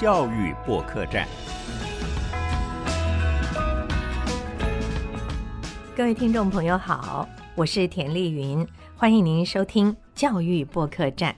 [0.00, 1.28] 教育播客站。
[5.94, 8.66] 各位听众朋友好，我是田丽云，
[8.96, 11.36] 欢迎您收听教育播客站。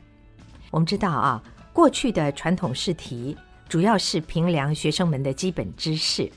[0.70, 3.36] 我们知道啊，过去的传统试题
[3.68, 6.30] 主要是评量学生们的基本知识，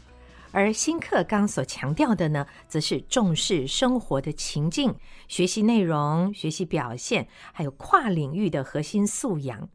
[0.52, 4.96] 而新课纲所强调的呢，则是重视生活的情境、
[5.28, 9.70] 学习内容、学习表现，还有跨领域的核心素养。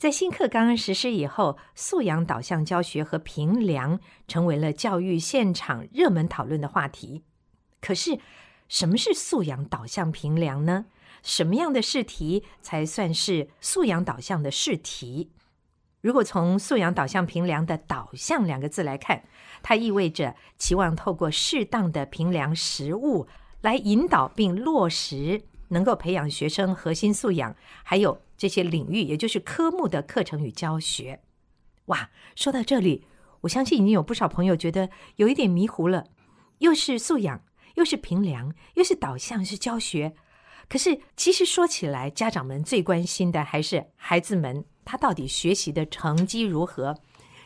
[0.00, 7.22] 在新课纲实施以后，素养导向教学和评量成为了教育现场热门讨论的话题。
[7.82, 8.18] 可是，
[8.66, 10.86] 什么是素养导向评量呢？
[11.22, 15.32] 什么样的试题才算是素养导向的试题？
[16.00, 19.22] 如果从素养导向评量的“导向”两个字来看，
[19.62, 23.28] 它意味着期望透过适当的评量实物
[23.60, 31.20] 来引导并落实，能够培养学生核心素养，还有这些领域，也就是科目的课程与教学。
[31.84, 33.04] 哇，说到这里，
[33.42, 36.06] 我相信已经有不少朋友觉得有一点迷糊了，
[36.60, 37.42] 又是素养。
[37.76, 40.14] 又是评量，又是导向，是教学。
[40.68, 46.98] 可是，其实说起来，家长们最关心的还是孩子们他到底学习的成绩如何，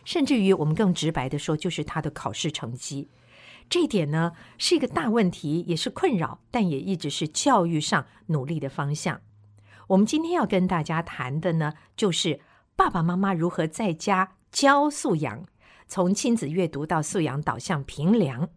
[0.05, 3.11] 甚至于我们更直白的说，就是他的考试成绩。
[3.69, 9.21] 这一点呢，是一个大问题，也是困扰，但也一直是教育上努力的方向。
[9.89, 12.41] 我们今天要跟大家谈的呢，就是
[12.75, 15.45] 爸爸妈妈如何在家教素养，
[15.87, 18.49] 从亲子阅读到素养导向评量。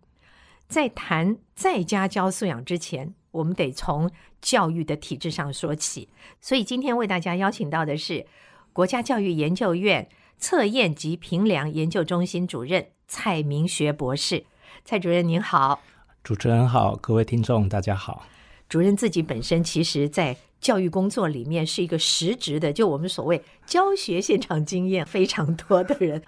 [0.68, 4.12] 在谈在家教素养之前，我们得从
[4.42, 6.10] 教育的体制上说起。
[6.42, 8.26] 所以今天为大家邀请到的是
[8.74, 14.46] 国家教育研究院测验及评量研究中心主任蔡明学博士。
[14.84, 15.82] 蔡主任您好，
[16.24, 18.26] 主持人好，各位听众大家好。
[18.70, 26.24] 主任自己本身其实在教育工作里面是一个实职的，就我们所谓教学现场经验非常多的人。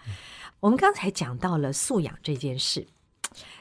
[0.60, 2.88] 我们刚才讲到了素养这件事。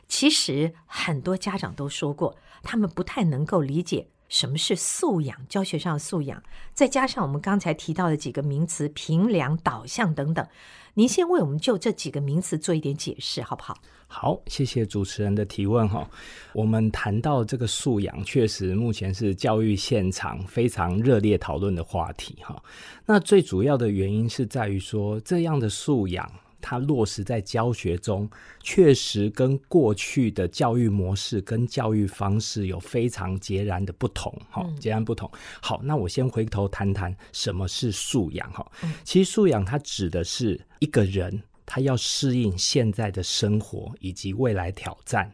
[0.09, 6.43] 其实很多家长都说过，他们不太能够理解什么是素养，教学上的素养。
[6.73, 10.47] 再加上我们刚才提到的几个名词，评量、导向等等，
[10.95, 13.77] 您先为我们就这几个名词做一点解释，好不好？
[14.07, 16.09] 好，谢谢主持人的提问哈。
[16.55, 22.61] 我们谈到这个素养，确实目前是教育现场非常热烈讨论的话题哈。
[23.05, 26.31] 那最主要的原因是在于说，这样的素养。
[26.61, 28.29] 它落实在教学中，
[28.63, 35.31] 确实跟过去的教育模式跟教育方式有非常截然的不同，哈，截然不同。
[35.61, 38.67] 好，那我先回头谈谈什么是素养，哈。
[39.05, 45.31] 其实素养它指的是一个人，他要适应现在的生活以及未来挑战，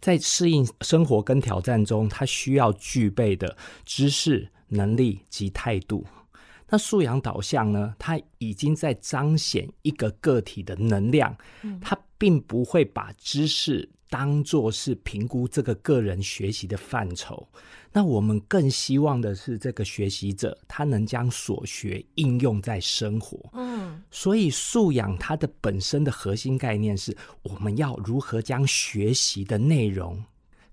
[0.00, 6.06] 在适应生活跟挑战中，他需要具备的知识、能力及态度。
[6.70, 7.94] 那素养导向呢？
[7.98, 11.36] 它已经在彰显一个个体的能量，
[11.80, 17.46] 它并不会把知识当作是评估这个个人学习的范畴。
[17.92, 23.36] 那我们更希望的是，这个学习者他能将所学应用在生活。
[23.52, 30.22] 嗯，所以素养它的本身的核心概念是，我们要如何将学习的内容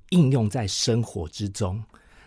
[0.09, 1.83] 应用在生活之中，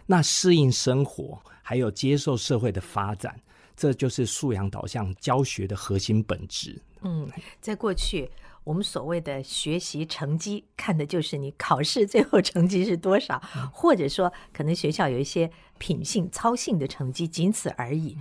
[0.07, 3.41] 那适应生活，还有接受社会的发展。
[3.81, 6.79] 这就是素养导向教学的核心本质。
[7.01, 7.27] 嗯，
[7.63, 8.31] 在过去，
[8.63, 13.43] 我们所谓的学习成绩，看的就是你考试最后成绩是多少，
[13.73, 18.19] 或者说可能学校有一些品性操性的成绩，仅此而已。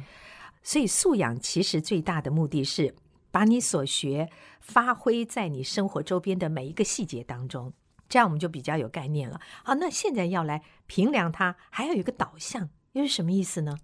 [0.64, 2.96] 所以，素养其实最大的目的是
[3.30, 4.30] 把你所学
[4.62, 7.74] 发挥在你生活周边的每一个细节当中，
[8.08, 9.42] 这样我们就比较有概念了。
[9.66, 13.78] 好，那现在要来评量它，还要有一个导向，又是什么意思呢？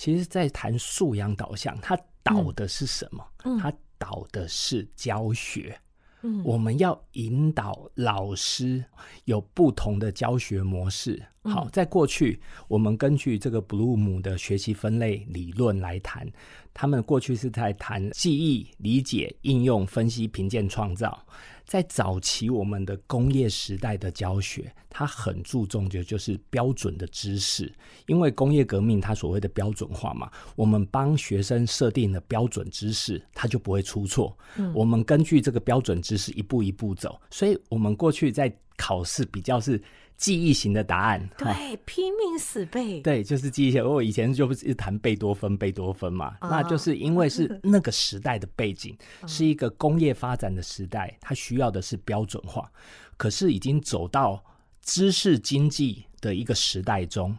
[0.00, 3.22] 其实，在谈素养导向，它导的是什么？
[3.60, 5.78] 它导的是教学。
[6.22, 8.82] 嗯，我们要引导老师
[9.26, 11.22] 有不同的教学模式。
[11.44, 16.30] 好，在过去，我们根据这个布鲁姆的学习分类理论来谈，
[16.74, 21.26] 他们过去是在谈记忆、理解、应用、分析、评鉴、创造。
[21.64, 27.72] 在早期我们的工业时代的教学，它很注重的就是标准的知识，
[28.06, 34.36] 因为工业革命它所谓的标准化嘛，我们帮学生设定了标准知识，它就不会出错。
[34.56, 39.82] 嗯，我们根据这个标准知识一步一步走，所以我们过去在考试比较是。
[40.20, 43.82] 记忆型的答案，对，拼命死背，对，就是记忆型。
[43.82, 48.94] 我以前就不是谈贝多芬，贝多芬嘛，那就是因为是 那个时代的背景，
[49.26, 52.70] 是一个工业发展的时代，它需要的是标准化。
[53.16, 54.44] 可是已经走到
[54.82, 57.34] 知识经济的一个时代中，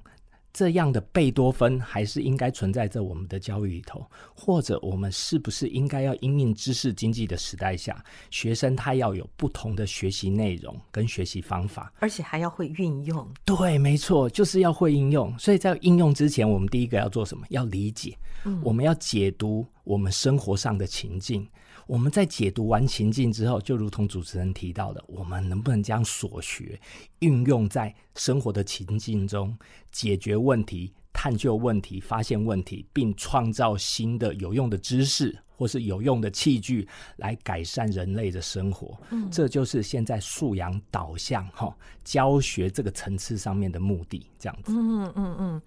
[0.53, 4.05] 这样的贝多芬还是应该存在在我们的教育里头，
[4.35, 13.25] 或者我们是不是应该要因应知识经济的时代下，学生他要有不同的学习内容跟学习方法，而且还要会运用。
[13.45, 15.33] 对，没错，就是要会应用。
[15.39, 17.45] 所以在应用之前，我们第一个要做什么？
[17.49, 18.17] 要理解，
[18.63, 21.47] 我们要解读我们生活上的情境。
[21.91, 26.79] 我们在解读完情境之后，就如同主持人提到的，我们能不能将所学
[27.19, 29.53] 运用在生活的情境中，
[29.91, 38.97] 解决问题、探究问题、发现问题，并创造新的有用的知识或是有用的器具来改善人类的生活？
[39.09, 44.25] 嗯，这就是现在素养导向哈教学这个层次上面的目的。
[44.39, 45.61] 这样子，嗯嗯嗯，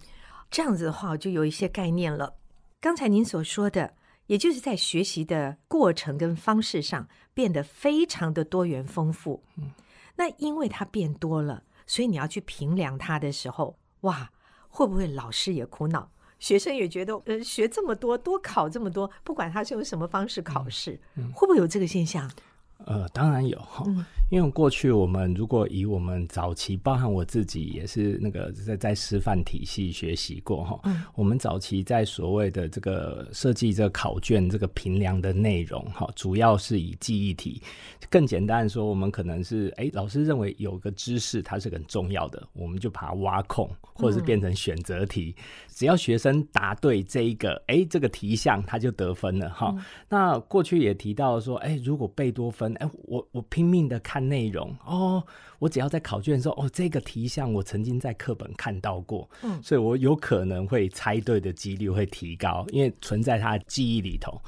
[0.50, 2.32] 这样子的话，我就有一些概念了。
[2.80, 3.92] 刚才您所说的。
[4.26, 9.42] 也就是在学习的过程跟方式上变得非常的多元丰富。
[9.56, 9.70] 嗯，
[10.16, 14.30] 那因为它变多了，所以你要去评量它的时候，哇，
[14.68, 21.00] 会不会老师也苦恼，学生也觉得，呃，学这么多，多考这么多，不管他是用什么方式考试，
[21.34, 22.30] 会不会有这个现象？
[22.86, 23.84] 呃，当然有哈，
[24.30, 30.80] 因为过去我们如果以我们早期，包含我自己也是那个在在师范体系学习过哈，
[31.14, 37.62] 我们早期在所谓的这个设计这个考卷这个评量的内容哈，主要是以记忆题，
[38.10, 45.34] 更简单说，我们可能是哎，老师认为有个知识它是很重要的，我们就把它挖空，或者是变成选择题，
[45.74, 49.74] 只要学生答对这一个哎这个题项，他就得分了哈。
[50.08, 52.74] 那过去也提到说，哎，如果贝多芬。
[52.74, 55.22] 哎，我我拼命的看内容哦，
[55.58, 64.40] 我只要在考卷的时候，哦，这个题项我曾经在课本看到过，嗯，所以我有可能会猜对的几率会提高，因为存在他的记忆里头。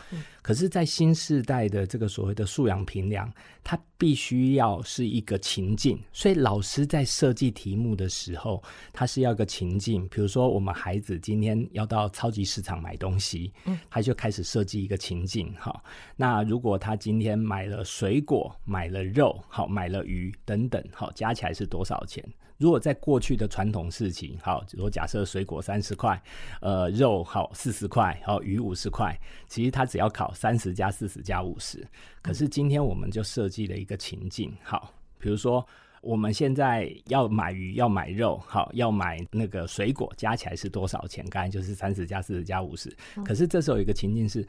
[0.46, 3.28] 可是，在新时代的这个所谓的素养评量，
[3.64, 8.62] 它必须要是一个情境，所以老师在设计题目的时候，
[8.92, 10.06] 他是要个情境。
[10.06, 15.82] 比如说，我们孩子今天要到超级市场买东西，嗯，他就开始设计一个情境，好。
[16.14, 22.24] 那如果他今天买了水果、买了肉、好买了鱼等等，好加起来是多少钱？
[22.58, 26.20] 如果在过去的传统事情，好，如果假设水果三十块，
[26.60, 29.14] 呃，肉好四十块，好鱼五十块，
[29.46, 31.86] 其实他只要考三十加四十加五十。
[32.22, 35.66] 可是今天我们就设计了一个情境，好，比如说
[36.00, 41.22] 我们现在要买鱼，要买肉，好，要买那个水果，加起来是多少钱？
[41.28, 42.90] 刚才就是三十加四十加五十。
[43.22, 44.46] 可是这时候有一个情境是，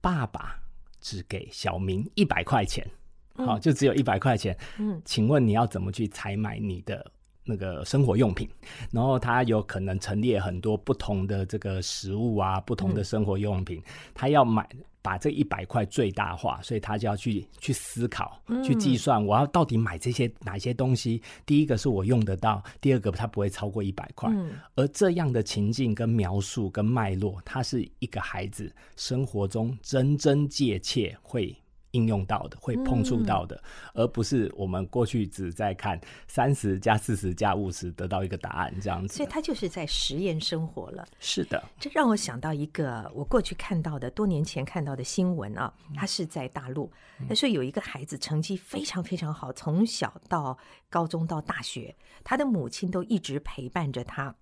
[0.00, 0.58] 爸爸
[1.00, 2.86] 只给小明一百块钱，
[3.34, 4.56] 好，就只有一百块钱。
[4.78, 7.12] 嗯，请问你要怎么去采买你的？
[7.46, 8.48] 那个生活用品，
[8.90, 13.80] 然后他有可能陈列很多不同的这个食物啊，不同的生活用品，
[14.12, 14.68] 他要买
[15.00, 21.22] 把这一百块最大化，所以他就要去去思考、去计算，我要到底买这些哪些东西？
[21.46, 24.28] 第一个是我用得到，第二个他不会超过一百块。
[24.74, 31.56] 而这样的情境跟描述跟脉络，它是一个孩子生活中真真切切会。
[31.96, 33.58] 应用到的会碰触到的，
[33.94, 35.98] 而不是我们过去只在看
[36.28, 39.16] 三十加四十加五十得到一个答案这样子。
[39.16, 41.06] 所以他就是在实验生活了。
[41.18, 46.92] 是的，这让我想到一个我过去看到的多年前看到的新闻啊，他是在大陆，
[47.28, 50.58] 他说有一个孩子成绩非常非常好，从小到
[50.90, 54.34] 高中到大学，他的母亲都一直陪伴着他。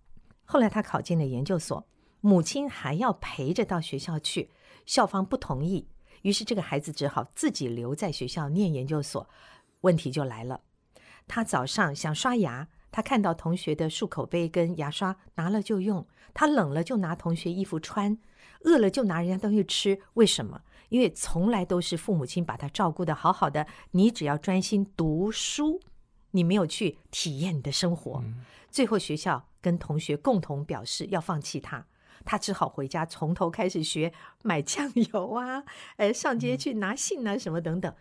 [0.45, 1.87] 后来他考进了研究所，
[2.21, 4.51] 母亲还要陪着到学校去，
[4.85, 5.89] 校方不同意。
[6.25, 9.29] 于是这个孩子只好自己留在学校念研究所。
[9.83, 10.63] 问题就来了，
[11.29, 18.19] 他早上想刷牙，他看到同学的漱口杯跟牙刷拿了就用，他冷了就拿同学衣服穿，
[18.63, 20.01] 饿了就拿人家东西吃。
[20.15, 20.63] 为什么？
[20.89, 25.81] 因为从来都是父母亲把他照顾的好好的，你只要专心读书，
[26.31, 28.25] 你没有去体验你的生活。
[28.71, 31.87] 最后学校跟同学共同表示要放弃他。
[32.25, 34.13] 他只好回家从头开始学
[34.43, 35.63] 买酱油啊，
[35.99, 37.95] 呃，上街去拿信啊，什么等等，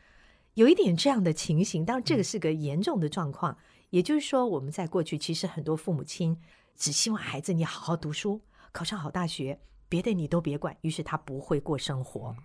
[0.54, 1.84] 有一点这样的情形。
[1.86, 3.58] 当然，这个是个严重的状况。
[3.90, 6.36] 也就是说，我们在过去其实很多父母亲
[6.76, 10.76] 只希望孩子你好好读书，考上好大学，别的你都别管。
[10.82, 12.36] 于是他不会过生活，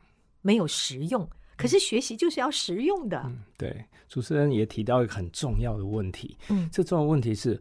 [0.43, 1.27] 没有实用。
[1.57, 3.33] 可是学习就是要实用的。
[3.57, 6.37] 对，主持人也提到一个很重要的问题。
[6.51, 7.61] 嗯，这重要问题是。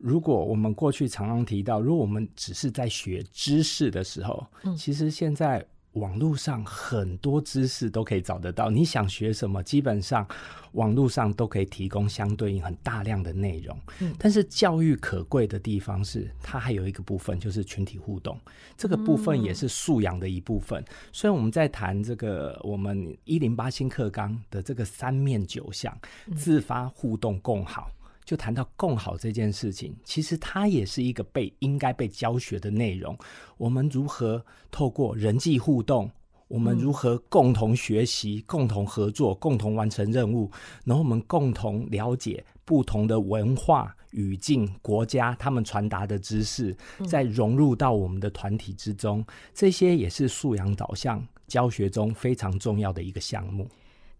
[0.00, 8.70] 如果我们过去常常提到，如果我们只是在学知识的时候，嗯，其实现在网络上很多知识都可以找得到。
[8.70, 10.26] 你想学什么，基本上
[10.72, 13.76] 网络上都可以提供相对应很大量的内容。
[13.98, 18.38] 嗯，但是教育可贵的地方是，它还有一个部分就是群体互动，
[18.78, 20.82] 这个部分也是素养的一部分。
[21.12, 25.94] 虽然我们在谈这个我们一零八新课纲的这个三面九项，
[26.36, 27.90] 自发、互动、共好。
[28.24, 33.16] 就谈到共好这件事情，其实它也是一个被应该被教学的内容。
[33.56, 36.10] 我们如何透过人际互动？
[36.48, 40.50] 我们如何共同学习、共同合作、共同完成任务？
[40.84, 46.76] 然后我们共同了解不同的文化语境、国家他们传达的知识，
[47.08, 49.24] 再融入到我们的团体之中。
[49.54, 53.68] 这些也是素养导向教学中非常重要的一个项目。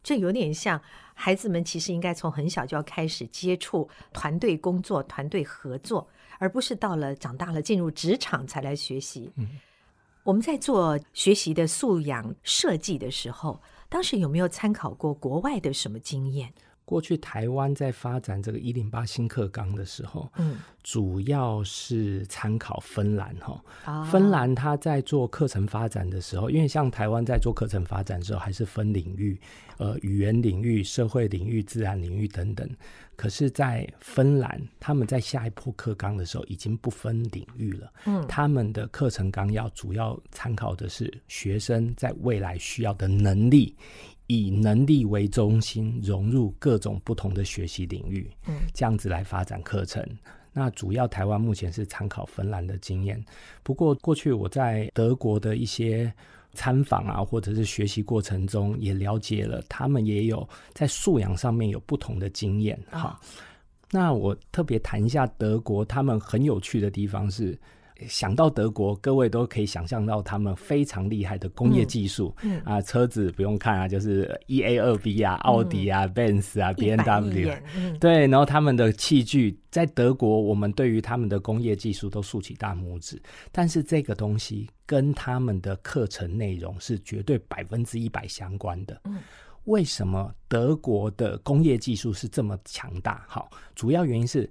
[0.02, 0.80] 这有点像
[1.14, 9.30] 孩子们其实应该从很小就要开始接触团队工作、团队合作，而不是到了长大了进入职场才来学习。
[9.36, 9.58] 嗯。
[10.22, 16.52] 我们在做学习的素养设计的时候，当时有没有参考过国外的什么经验？
[16.90, 24.04] 过去台湾在发展这个一零八新课纲的时候，嗯，主要是参考芬兰哈。
[24.10, 29.40] 芬兰他在做课程发展的时候，因为像台湾在做课程发展的时候，还是分领域，
[29.78, 32.68] 呃，语言领域、社会领域、自然领域等等。
[33.14, 37.92] 可是，在芬兰，他们在下一波课纲的时候，已经不分领域了。
[38.06, 43.76] 嗯，他们的课程纲要主要参考的是学生在未来需要的能力。
[44.30, 50.06] 以能力为中心，融入各种不同的学习领域，嗯，这样子来发展课程。
[50.52, 53.20] 那主要台湾目前是参考芬兰的经验，
[53.64, 56.12] 不过过去我在德国的一些
[56.52, 62.78] 参访啊，或者是学习过程中，也了解了他们也有在素养上面有不同的经验。
[62.88, 63.18] 哈，
[63.90, 67.58] 那我特别谈一下德国，他们很有趣的地方是。
[68.08, 72.34] 想到德国，各位都可以想象到他们非常厉害的工业技术。
[72.42, 77.52] 嗯啊，车子不用看啊，就是 E A 二 B 啊，奥迪啊，Benz 啊，B N W。
[77.98, 83.20] 对，然后他们的器具在德国，我们对于他们的工业技术都竖起大拇指。
[83.52, 89.00] 但是这个东西跟他们的课程内容是绝对百分之一百相关的。
[89.04, 89.18] 嗯，
[89.64, 93.24] 为什么德国的工业技术是这么强大？
[93.28, 94.50] 好，主要原因是。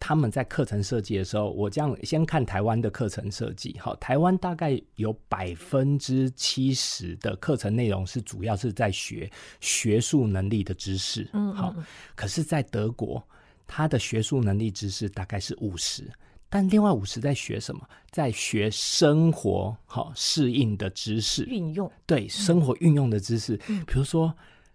[0.00, 3.76] 他们在课程设计的时候，我这样先看台湾的课程设计。
[3.80, 9.28] 好，台湾大概有百分之七十的课程内容是主要是在学
[9.60, 11.28] 学术能力的知识。
[11.32, 11.74] 嗯，好。
[12.14, 13.22] 可是，在德国，
[13.66, 16.08] 他的学术能力知识大概是五十，
[16.48, 17.82] 但另外五十在学什么？
[18.10, 23.56] 在学生活好适应的知识，运用对生活运用的知识。
[23.66, 24.32] 比如说，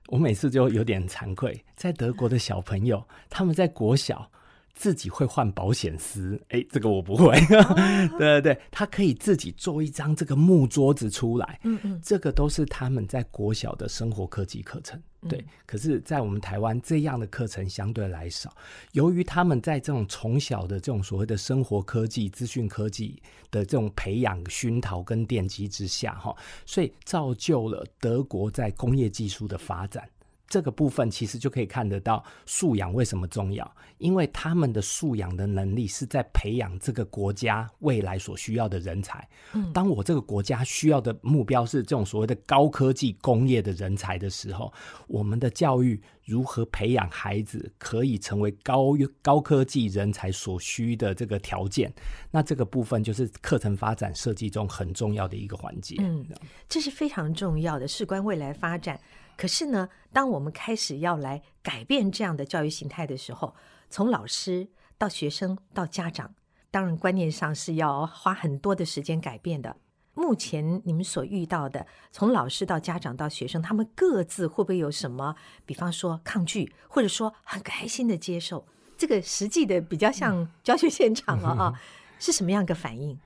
[0.07, 4.29] 我每次就有点惭愧，在德国的小朋友，他们在国小。
[4.73, 7.39] 自己会换保险丝，哎，这个我不会。
[8.17, 11.59] 对对对，他可以自己做一张这个木桌子出来。
[11.63, 15.01] 嗯嗯，这个都是他们在国小的生活科技课程。
[15.29, 18.53] 对，可是，在我们台湾这样的课程相对来少。
[18.91, 30.05] 由于他们在这种从小的这种所谓的生活科技、资讯科技的这种培养、熏陶跟奠基之下，哈，所以造就了德国在工业技术的发展。
[30.53, 39.27] 这个部分其实就可以看得到素养为什么重要，因为他们的素养的能力是在培养这个国家未来所需要的人才。
[39.53, 44.71] 嗯，当我这个国家需要的目标是这种所谓的高科技工业的人才的时候，
[45.07, 51.91] 我们的教育如何培养孩子可以成为高高科技人才所需的这个条件？
[52.29, 55.95] 那这个部分就是课程发展设计中很重要的一个环节。
[55.97, 56.23] 嗯，
[56.69, 58.99] 这是非常重要的，事关未来发展。
[59.43, 63.53] 可是呢，当我们开始要来改变这样的教育形态的时候，
[63.89, 66.33] 从老师到学生到家长，
[66.71, 69.75] 当然观念上是要花很多的时间改变的。
[70.13, 75.35] 目前你们所遇到的，从老师到家长到学生，他们各自会不会有什么，
[75.65, 78.65] 比方说抗拒，或者说很开心的接受？
[78.97, 81.73] 这个实际的比较像教学现场了啊，
[82.17, 83.19] 是什么样个反应？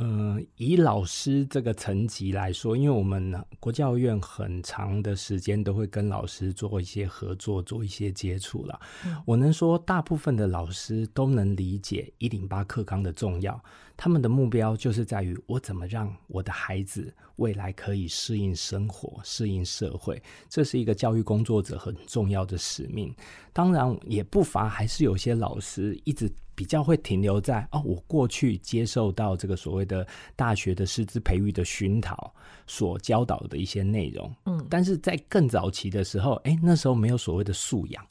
[0.00, 8.80] 呃，以老师这个层级来说，因为我们国教院很长的时间都会跟老师做一些合作，做一些接触了。
[9.26, 13.60] 我能说，大部分的老师都能理解一零八课纲的重要。
[13.96, 23.12] 他们的目标就是在于我怎么让我的孩子未来可以适应生活、适应社会，这是一个教育工作者很重要的使命。
[23.52, 32.34] 当然，也不乏还是有些老师一直比较会停留在哦，我过去接受到这个所谓的大学的师资培育的熏陶
[32.66, 34.34] 所教导的一些内容。
[34.46, 38.04] 嗯，但是在更早期的时候，哎，那时候没有所谓的素养，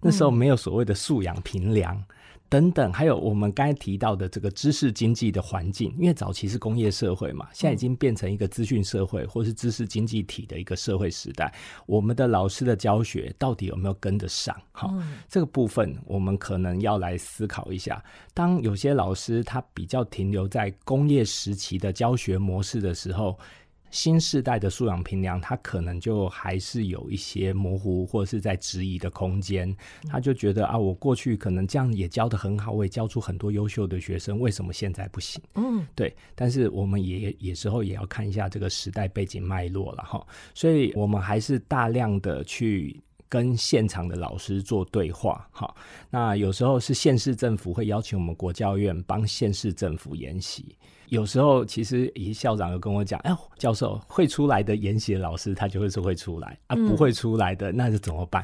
[0.00, 1.96] 那时候没有所谓的素养评量。
[2.52, 11.50] 等等，还有我们刚才提到的这个知识经济的环境，因为早期是工业社会嘛，现在已经变成一个资讯社会或是知识经济体的一个社会时代。
[11.86, 14.54] 我们的老师的教学到底有没有跟得上？
[14.70, 14.92] 好，
[15.30, 18.04] 这个部分我们可能要来思考一下。
[18.34, 23.38] 当有些老师他比较停留在工业时期的教学模式的时候，
[23.92, 29.72] 新时代的素养评量，它可能就还是有一些模糊或者是在质疑的空间。
[30.08, 35.40] 他就觉得啊，我过去可能这样也教的很好，我也教出很多优秀的学生，为什么现在不行？
[35.54, 36.12] 嗯，对。
[36.34, 40.26] 但是我们也有时候也要看一下这个时代背景脉络了哈。
[40.54, 45.72] 所以我们还是大量的去跟现场的老师做对话哈。
[46.08, 50.74] 那有时候是县市政府会邀请我们国教院帮县市政府研习。
[51.12, 58.42] 有时候，其实一校长有跟我讲，哎，教授会出来的研习老师，他就会是会出来啊，不会出来的，那是怎么办？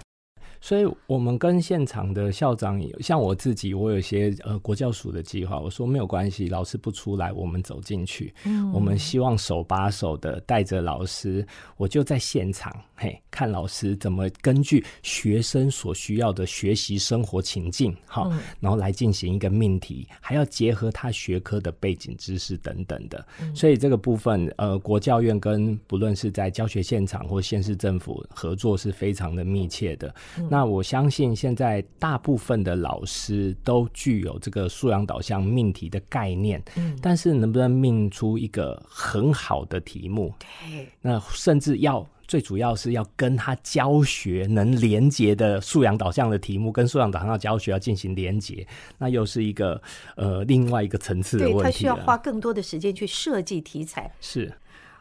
[0.60, 8.34] 所以，我们跟现场的校长，像我自己，我有些呃国教署的计划，我说没有关系，老师不出来，我们走进去。
[8.44, 11.46] 嗯，我们希望手把手的带着老师，
[11.76, 23.24] 我就在现场，嘿，看老师怎么根据学生所需要的学习生活情境，好，然后来进行一个命题，还要结合他学科的背景知识等等的。
[23.54, 30.12] 所以这个部分，呃，国教院跟不论是在教学现场或县市政府合作是非常的密切的。
[30.50, 40.34] 那我相信现在大部分的老师都具有这个素养导向命题的概念，嗯，但是能不能命出一个很好的题目？
[40.38, 48.66] 对，那甚至要最主要是要跟他教学能连接的素养导向的题目，跟素养导向的教学要进行连接，
[48.98, 49.80] 那又是一个
[50.16, 54.10] 呃另外一个层次的问题他需要花更多的时间去设计题材。
[54.20, 54.52] 是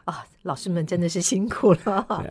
[0.04, 2.24] 啊，老师们真的是辛苦了。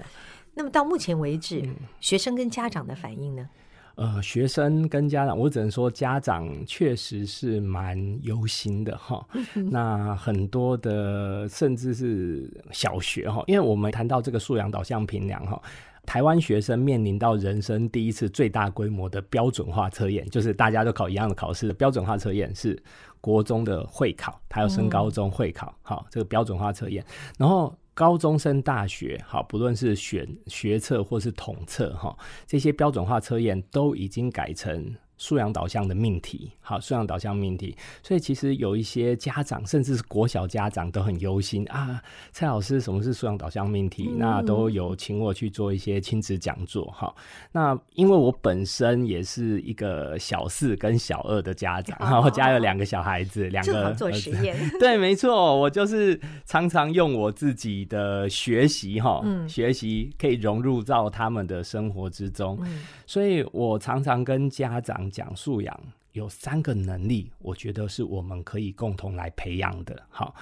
[0.57, 1.63] 那么到目前为止，
[1.99, 3.47] 学生跟家长的反应呢？
[3.93, 9.23] 呃，学生跟家长，我只能说家长确实是蛮忧心的哈。
[9.71, 15.61] 那很多的，甚至是小学哈，因为我们谈到这个素养导向评量哈，
[16.07, 22.79] 台湾学生面临到人生第一次最大规模的标准化测验，就是大家都考一样的考试的标准化测验，是
[23.21, 27.05] 国中的会考，他要升高中会考，好，这个标准化测验，
[27.37, 27.75] 然后。
[27.97, 34.95] 高中生大学，好，不论是选学测或是统测，哈，这些标准化测验都已经改成。
[35.17, 41.99] 素养导向的命题，好，素养导向命题，所以其实有一些家长，甚至是国小家长都很忧心啊。
[42.31, 44.11] 蔡老师，什么是素养导向命题？
[44.17, 47.13] 那都有请我去做一些亲子讲座，哈。
[47.51, 62.59] 那因为我本身也是一个小四跟小二的家长，然后家有两个小孩子，两个做实验， 对，没错，我就是常常用我自己的学习，哈，嗯学习可以融入到他们的生活之中，
[63.07, 65.06] 所以我常常跟家长。
[65.09, 65.79] 讲素养
[66.11, 70.01] 有三个能力，我觉得是我们可以共同来培养的。
[70.09, 70.35] 好，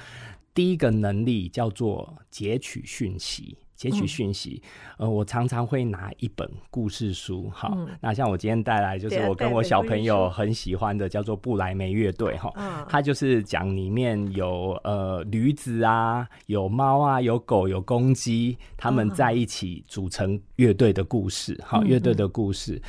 [0.53, 3.57] 第一个能力叫做截取讯息。
[3.75, 4.63] 截取讯息，
[4.97, 22.81] 呃，我常常会拿一本故事书，哈，那像我今天带来就是我跟我小朋友很喜欢的，叫做布莱梅乐队，哈，它就是讲里面有呃驴子啊，有猫啊，有狗，有公鸡，他们在一起组成乐队的故事，哈，乐队的故事。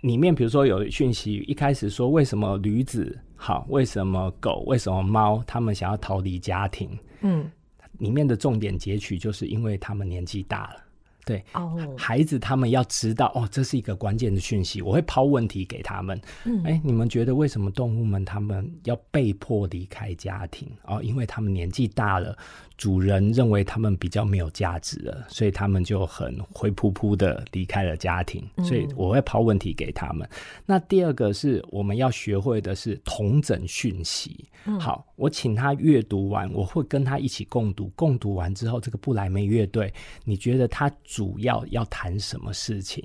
[0.00, 7.50] 里面比如说有讯息，一开始说为什么驴子好，为什么狗，为什么猫，他们想要逃离家庭，嗯，
[7.98, 10.84] 里面的重点截取就是因为他们年纪大了。
[11.28, 14.80] 对，哦，孩子他们要知道哦，这是一个关键的讯息。
[14.80, 20.66] 我会抛问题给他们，嗯，哎，你们觉得为什么动物们他们要被迫离开家庭？
[20.84, 22.34] 哦，因为他们年纪大了，
[22.78, 28.42] 主人认为他们比较没有价值了，所以他们就很灰扑扑的离开了家庭。
[28.64, 30.26] 所以我会抛问题给他们。
[30.64, 34.46] 那第二个是我们要学会的是同整讯息。
[34.80, 37.92] 好，我请他阅读完，我会跟他一起共读。
[37.94, 39.92] 共读完之后，这个布莱梅乐队，
[40.24, 40.90] 你觉得他？
[41.18, 43.04] 主要要谈什么事情？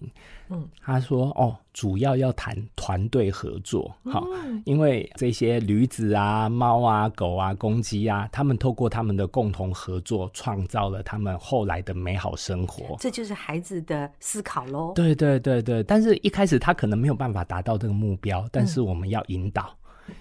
[0.50, 3.92] 嗯，他说哦，主要要谈团队合作。
[4.06, 4.24] 好，
[4.66, 12.96] 因为这些驴子啊、猫啊、狗啊、公鸡啊，他们透过他们的共同合作，创造了他们后来的美好生活。
[13.00, 14.92] 这就是孩子的思考喽。
[14.94, 19.76] 对对对对，但是一开始他可能没有办法达到这个目标，但是我们要引导，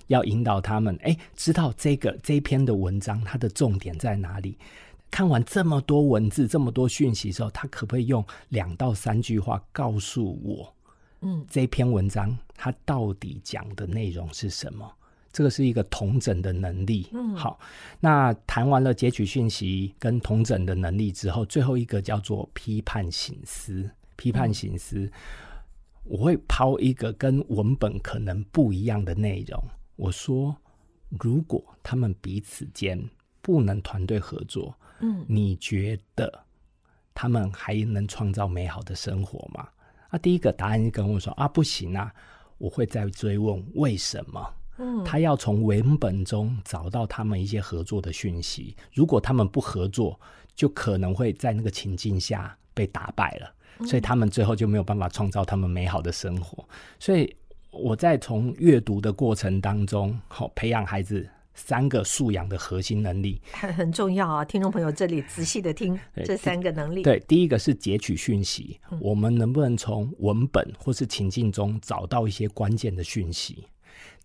[0.07, 4.57] 要引导他们，哎，知道这个这一篇的文章它的重点在哪里。
[5.13, 10.75] 看完这么多文字、这么多讯息之后，他可不可以用两到三句话告诉我，
[11.21, 14.91] 嗯，这篇文章他到底讲的内容是什么？
[15.31, 17.09] 这个是一个同整的能力。
[17.13, 17.61] 嗯，好，
[18.01, 23.89] 那谈完了截取讯息跟同整的能力之后，最后一个叫做批判醒思。
[24.17, 25.13] 批判醒思，
[26.05, 29.63] 我会抛一个跟文本可能不一样的内容。
[29.97, 30.57] 我说，
[31.11, 33.11] 如果他们彼此间
[33.43, 34.75] 不能团队合作。
[35.03, 36.45] 嗯，你觉得
[37.13, 39.69] 他们还能创造美好的生活吗？
[40.09, 42.13] 啊，第一个答案跟我说啊，不行啊，
[42.59, 44.55] 我会再追问为什么。
[44.79, 48.75] 嗯，他要从文本中找到他们一些合作的讯息。
[48.95, 50.19] 如果他们不合作，
[50.55, 56.67] 就可能会在那个情境下被打败了，所以他们最后就没有办法创造他们美好的生活。
[56.99, 57.37] 所以
[57.71, 63.41] 我在从阅读的过程当中，好培养孩子三个素养的核心能力。
[63.53, 67.03] 很 很重要啊，听众朋友这里仔细的听 对这三个能力。
[67.03, 73.65] 对，第一个是截取讯息，我们能不能从文本或是情境中找到一些关键的讯息？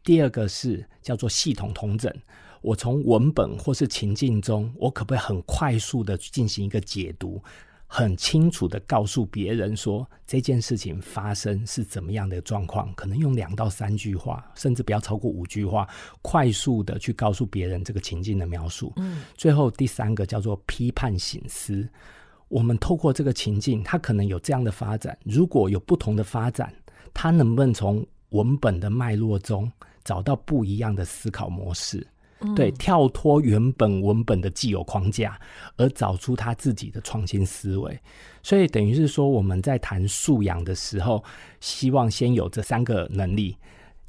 [0.03, 2.13] 第二个是叫做系统统整，
[2.61, 7.43] 我从文本或是情境中，我可不可以很快速的进行一个解读，
[7.89, 12.93] 很清楚的告诉别人说这件事情发生是怎么样的状况？
[12.95, 15.87] 可能用两到三句话，甚至不要超过五句话，
[16.21, 18.91] 快速的去告诉别人这个情境的描述。
[18.97, 21.87] 嗯，最后第三个叫做批判醒思。
[22.49, 25.17] 我们透过这个情境，它可能有这样的发展。
[25.23, 26.73] 如果有不同的发展，
[27.13, 29.71] 它能不能从文本的脉络中
[30.03, 32.05] 找到不一样的思考模式？
[32.55, 35.39] 对，跳脱原本文本的既有框架，
[35.75, 37.99] 而找出他自己的创新思维。
[38.43, 41.23] 所以等于是说，我们在谈素养的时候，
[41.59, 43.57] 希望先有这三个能力：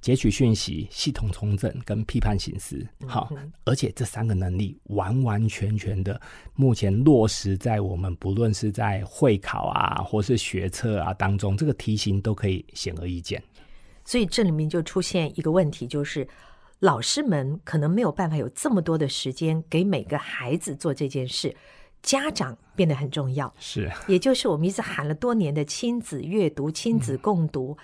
[0.01, 2.87] 截取讯息、系统重整跟批判形式。
[3.07, 3.33] 好，
[3.65, 6.21] 而且这三个能力完完全全的
[6.55, 13.43] 目前落实在我们不论是在会考啊，或是学测啊当中，这个题型都可以显而易见。
[14.05, 16.27] 所以这里面就出现一个问题，就是
[16.81, 21.57] 老师们可能没有办法有这么多的时间给每个孩子做这件事，
[22.03, 23.53] 家长变得很重要。
[23.59, 27.77] 是，也就是我们一直喊了多年的亲子阅读、亲子共读。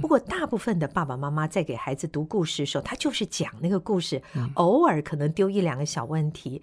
[0.00, 4.22] 不过，大部分的爸爸妈妈在给孩子读故事的时候，他就是讲那个故事，
[4.54, 6.62] 偶尔可能丢一两个小问题。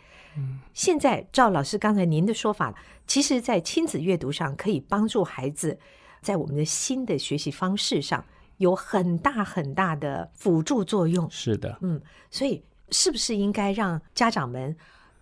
[0.74, 2.74] 现在照老师刚才您的说法，
[3.08, 5.78] 其实，在亲子阅读上可以帮助孩子
[6.22, 8.24] 在我们的新的学习方式上
[8.60, 11.28] 有很大很大的辅助作用。
[11.30, 12.00] 是的，嗯，
[12.32, 14.74] 所以是不是应该让家长们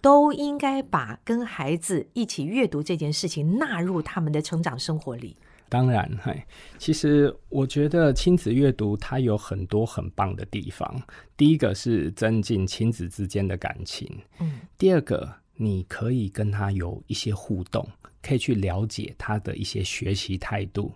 [0.01, 5.35] 都应该把跟孩子一起阅读这件事情纳入他们的成长生活里？
[5.69, 6.45] 当然，嗨，
[6.77, 11.01] 其实我觉得亲子阅读它有很多很棒的地方。
[11.35, 17.85] 第一个是增进亲子之间的感情，嗯，第二个你可以跟他有一些互动，
[18.21, 20.89] 可以去了解他的一些学习态度。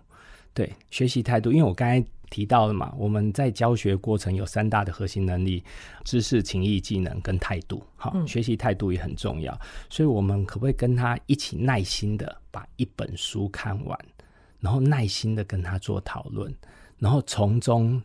[0.54, 5.62] 对，学习态度，因为我刚才提到了嘛，我们在教学过程有三大的核心能力：
[6.02, 7.84] 知识、情谊、技能跟态度。
[7.94, 9.56] 好，嗯学习态度也很重要，
[9.90, 13.98] 所以我们可不可以跟他一起耐心的把一本书看完，
[14.58, 16.52] 然后耐心的跟他做讨论，
[16.98, 18.02] 然后从中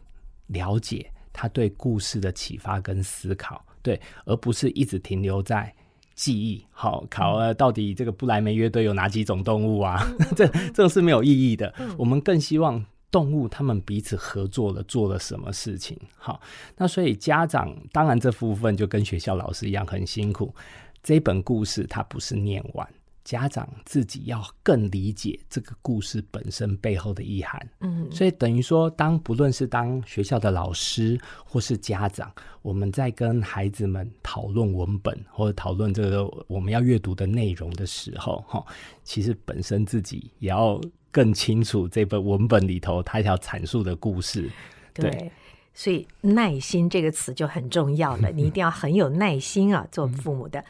[0.48, 5.74] 了解他对故事的启发跟思考，对，而不是一直停留在。
[6.18, 10.04] 记忆好考了，到底这个布莱梅乐队有哪几种动物啊？
[10.36, 11.72] 这这个是没有意义的。
[11.96, 15.98] 我们更希望动物他们彼此合作了，做了什么事情。
[16.18, 16.42] 好，
[16.76, 20.54] 那所以家长当然这部分就跟学校老师一样很辛苦。
[21.02, 22.86] 这本故事它不是念完，
[23.24, 27.70] 家长自己要更理解这个故事本身背后的意涵。
[27.80, 32.30] 嗯，所以等于说，当不论是当学校的老师或是家长，
[32.62, 38.66] 我们在跟孩子们讨论文本或者讨论这个我们要阅读的内容的时候，哈，
[39.04, 44.50] 其实本身自己也要更清楚这本文本里头他要阐述的故事。
[44.94, 45.32] 对对。
[45.74, 50.66] 所以“耐心”这个词就很重要了， 你一定要很有耐心啊，做父母的。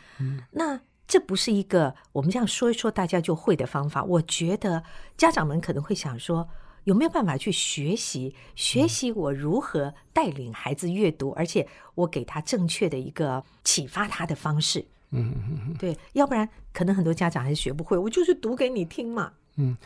[0.52, 4.04] 那这不是一个我们这样说一说大家就会的方法。
[4.04, 4.84] 我觉得
[5.15, 6.45] 家长们可能会想说，
[6.84, 14.86] 有没有办法去学习学习我如何带领孩子阅读，而且我给他正确的一个启发他的方式。
[15.12, 17.97] 嗯嗯嗯对，要不然可能很多家长还是学不会。
[17.97, 19.32] 我就是读给你听嘛。
[19.56, 19.78] 嗯，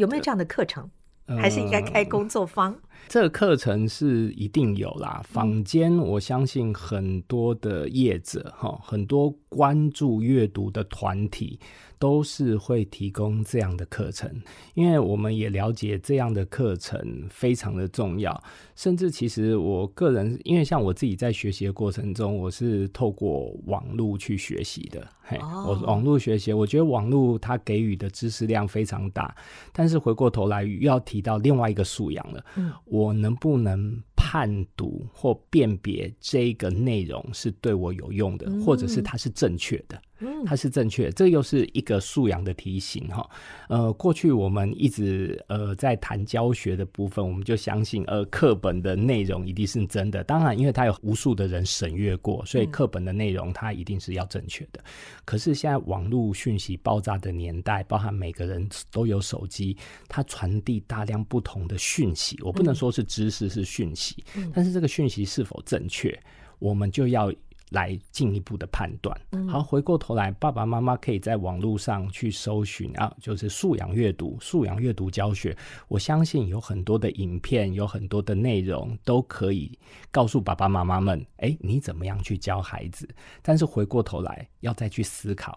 [0.00, 0.90] 有没有这样的课程？
[1.38, 2.74] 还是应该开工作坊？
[3.08, 5.20] 这个课程是一定有啦。
[5.24, 11.58] 坊间我相信很多的业者哈，很多关注阅读的团体
[11.98, 14.30] 都是会提供这样的课程，
[14.74, 18.42] 因为我们也了解这样的课程非常的重要。
[18.76, 25.06] 甚至其实我个人，因为像我自己在学习的过程中，我是透过网络去学习的。
[25.22, 29.34] 嘿，哦我网络学习，我觉得网络它给予的知识量非常大，
[29.72, 32.44] 但是回过头来又要提到另外一个素养了。
[32.56, 40.00] 嗯，我能不能判读或辨别这个内容是对我有用的，嗯或者是它是正确的？
[40.44, 43.28] 它是正确，这又是一个素养的提醒哈。
[43.70, 50.22] 呃，过去我们一直呃在谈教学的部分，我们就相信呃课本的内容一定是真的。
[50.22, 54.84] 当然，因为它有无数的人审阅过，所以课本的内容它一定是要正确的。
[55.24, 59.74] 可是现在网络讯息爆炸的年代，包含每个人都有手机，
[60.06, 62.38] 它传递大量不同的讯息。
[62.42, 64.19] 我不能说是知识是讯息，
[64.54, 66.18] 但是这个讯息是否正确，
[66.58, 67.32] 我们就要。
[67.70, 69.16] 来进一步的判断。
[69.48, 75.56] 好，回过头来，爸爸妈妈可以在网络上去搜寻啊，就是素养阅读、素养阅读教学。
[75.86, 79.78] 我相信有很多的影片，有很多的内容，都可以
[80.10, 83.08] 告诉爸爸妈妈们，哎，你怎么样去教孩子？
[83.40, 85.56] 但是回过头来，要再去思考。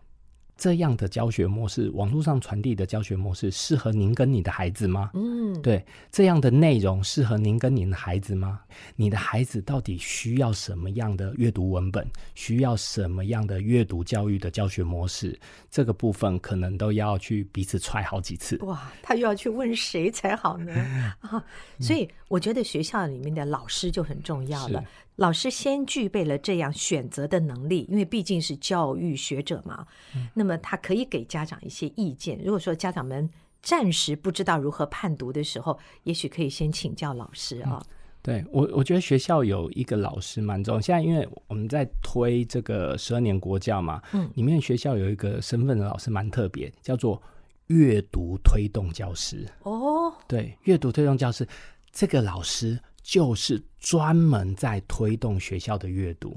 [0.56, 5.12] 这样的教学模式，网络上传递的教学模式，适合您跟你的孩子吗？
[5.14, 8.60] 嗯，对，这样的内容适合您跟您的孩子吗？
[8.96, 12.08] 你的孩子到底需要什么样的阅读文本？
[12.36, 15.38] 需要什么样的阅读教育的教学模式？
[15.70, 18.58] 这个部分可能都要去彼此踹好几次。
[18.58, 20.74] 哇，他又要去问谁才好呢？
[21.22, 21.44] 啊，
[21.80, 24.84] 所以我觉得学校里面的老师就很重要了。
[25.18, 29.86] 老师先具备了这样选择的能力，因为毕竟是教育学者嘛。
[30.34, 32.40] 那么他可以给家长一些意见。
[32.44, 33.30] 如果说家长们
[33.62, 37.86] 暂时不知道如何判读的时候，也许可以先请教老师啊。
[38.24, 40.82] 对我，我觉得学校有一个老师蛮重要。
[40.82, 47.22] 现在因为我们在推这个十二年国教嘛，嗯，里面学校有一个身份的老师蛮特别，叫做
[47.68, 49.46] 阅读推动教师。
[49.64, 51.48] 哦，对，阅读推动教师
[51.92, 52.80] 这个老师。
[53.04, 56.36] 就是专门在推动学校的阅读。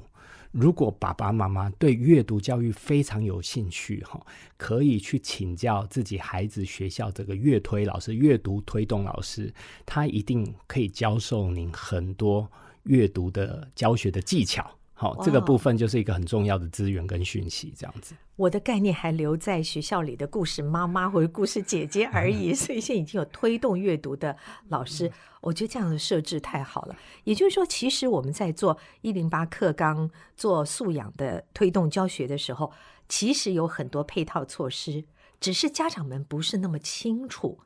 [0.51, 4.19] 如果爸爸妈妈对阅读教育非常有兴趣，哈，
[4.57, 9.53] 可以去请教自己孩子学校这个阅推老师、阅读推动老师，
[9.85, 12.49] 他一定可以教授您很多
[12.83, 14.69] 阅读的教学的技巧。
[14.99, 18.15] 好，这个部分就是一个很重要的资源跟讯息，这样子。
[18.35, 24.35] 我的概念还留在学校里的故事妈妈或者故事姐姐而已， 所以现在已经有推动阅读的
[24.69, 26.95] 老师，我觉得这样的设置太好了。
[27.25, 32.71] 也就是说，其实我们在做一零八课纲、做素养的推动教学的时候，
[33.07, 35.05] 其实有很多配套措施，
[35.39, 37.59] 只是家长们不是那么清楚。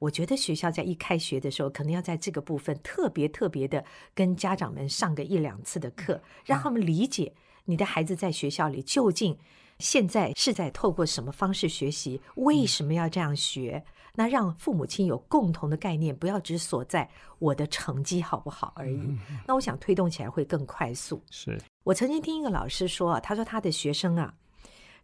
[0.00, 3.84] 我觉得学校在一开学的时候，可能要在这个部分特别特别的
[4.14, 7.34] 跟家长们上个一两次的课，让他们理解
[7.66, 9.38] 你的孩子在学校里究竟
[9.78, 13.84] 现在是在透过什么方式学习，为什么要这样学？
[14.14, 17.08] 那让父母亲有共同的概念，不要只锁在
[17.38, 19.16] 我的成绩好不好而已。
[19.46, 21.22] 那我想推动起来会更快速。
[21.30, 24.34] 是我曾经听一个老师说，他说他的学生啊，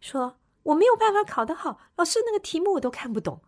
[0.01, 3.39] 说我没有办法考得好，老师那个题目我都看不懂。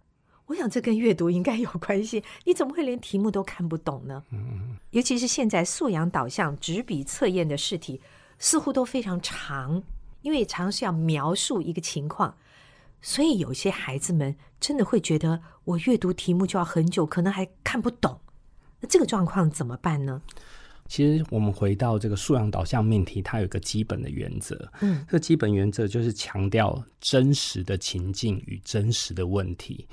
[0.49, 4.23] 我想这跟阅读应该有关系，你怎么会连题目都看不懂呢？
[4.31, 8.01] 嗯尤其是现在素养导向纸笔测验的试题，
[8.39, 9.83] 似乎都非常长，
[10.23, 12.35] 因为常是要描述一个情况，
[12.99, 18.19] 所以有些孩子们真的会觉得我阅读题目就要很久，可能还看不懂。
[18.79, 20.19] 那这个状况怎么办呢？
[20.87, 24.67] 其实我们回到这个素养导向命题，它有一个基本的原则。
[24.81, 29.87] 嗯，这基本原则就是强调真实的情境与真实的问题。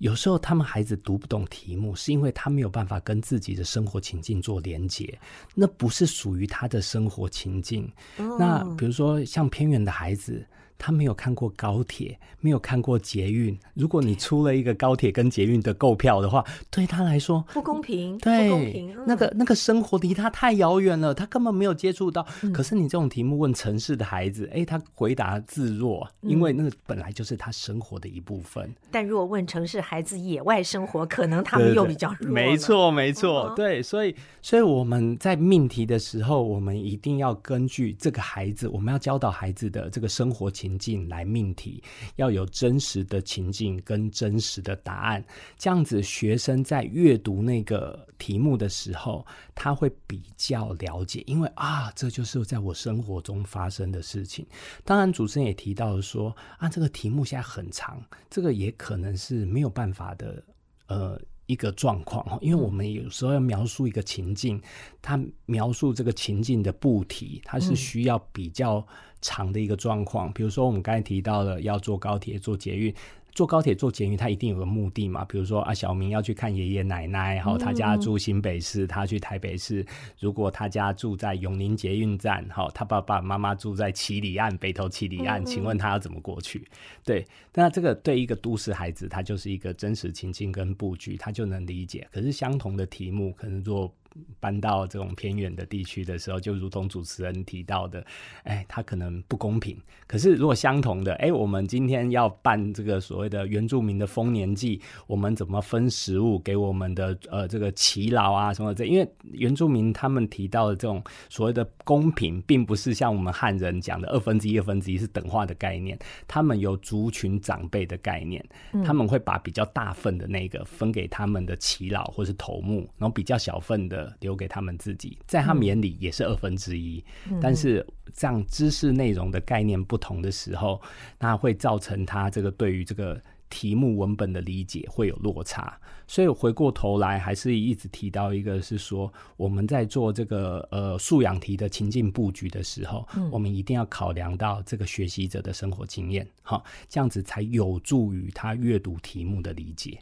[0.00, 5.18] 有时候他们孩子读不懂题目，是因为他没有办法跟自己的生活情境做连接，
[5.54, 7.90] 那不是属于他的生活情境。
[8.16, 10.44] 那比如说像偏远的孩子。
[10.80, 13.56] 他没有看过高铁，没有看过捷运。
[13.74, 18.16] 如果你出了一个高铁跟捷运的购票的话，对他来说不公平。
[18.16, 18.96] 对，不公平。
[19.06, 22.26] 那个那个生活离他太遥远了，他根本没有接触到。
[22.54, 28.74] 可是你这种题目问城市的孩子，哎，他回答自若，因为那个本来就是他生活的一部分。
[28.90, 32.32] 但如果问城市孩子野外生活，可能他们又比较弱。
[32.32, 33.82] 没错，没错，对。
[33.82, 40.69] 所以，所以我们在命题的时候，我们一定要根据这个孩子，我们要教导孩子的这个生活情。
[40.70, 41.82] 情境来命题，
[42.16, 45.24] 要有真实的情境跟真实的答案，
[45.58, 54.46] 这样子学生在阅读那个题目的时候，他会比较了解，因为啊，这就是在我生活中发生的事情。
[54.84, 60.42] 当然，主持人也提到了说啊，这个题目现在很长，这个也可能是没有办法的，
[60.86, 61.20] 呃。
[61.46, 64.62] 一个状况哈，因为我们有时候要描述一个情境，
[65.02, 68.86] 它描述这个情境的布题，它是需要比较
[69.20, 70.32] 长的一个状况。
[70.32, 72.94] 比如说，我们刚才提到了要坐高铁、坐捷运。
[73.32, 75.24] 坐高铁、坐捷运，他一定有个目的嘛？
[75.26, 79.86] 比如说啊，小明要去看爷爷奶奶，好，他家住新北市，他去台北市。
[80.18, 86.66] 如果他家住在永宁捷运站，好，他爸爸妈妈住在七里岸北投七里岸，请问他要怎么过去？
[87.04, 92.08] 对，那这个对一个都市孩子，他就是一个真实情境跟布局，他就能理解。
[92.10, 93.94] 可是相同的题目，可能做
[94.38, 98.04] 搬到这种偏远的地区的时候，就如同主持人提到的，
[98.44, 99.76] 哎，他可能不公平。
[100.06, 108.84] 可是如果相同的，哎，我们今天要办这个所谓的原住民的丰年祭，我们怎么分食物给我们的呃这个耆老啊什么这？
[108.84, 118.44] 因为原住民他们提到的这种所谓的公平，并不是像我们汉人讲的二分之一、二分之一是等化的概念，他们有族群长辈的概念，
[118.84, 127.02] 他们会把比较大份的那个分给他们的耆老或是头目，然后比较小份的留给他们自己，在他们眼里也是二分之一，
[127.40, 127.84] 但是
[128.14, 130.80] 这样知识内容的概念不同的时候，
[131.18, 133.20] 那会造成他这个对于这个。
[133.52, 149.98] 题目文本的理解会有落差，所以回过头来还是一直提到一个是说，我们在做这个呃素养题的情境布局的时候，我们一定要考量到这个学习者的生活经验，好，这样子才有助于他阅读题目的理解。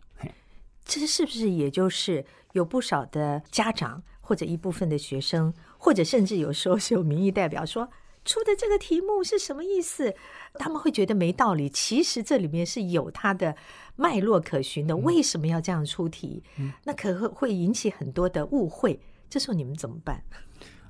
[0.89, 2.25] 这是不是也就是
[2.55, 7.89] 有不少的家长或者一部分的学生，或者甚至有时候是有民意代表说？
[8.25, 10.15] 出的这个题目是什么意思？
[10.55, 11.67] 他们会觉得没道理。
[11.71, 13.57] 其实这里面是有它的
[13.97, 14.95] 脉络可循的。
[14.99, 16.43] 为什么要这样出题？
[16.85, 19.01] 那可会会引起很多的误会。
[19.31, 20.23] 这时候你们怎么办？